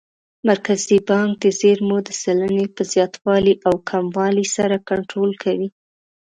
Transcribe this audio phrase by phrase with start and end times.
[0.49, 5.69] مرکزي بانک د زېرمو د سلنې په زیاتوالي او کموالي سره کنټرول کوي.